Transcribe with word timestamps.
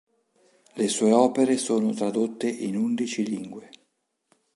Le 0.77 0.87
sue 0.87 1.11
opere 1.11 1.57
sono 1.59 1.91
tradotte 1.93 2.49
in 2.49 2.75
undici 2.75 3.23
lingue. 3.23 3.69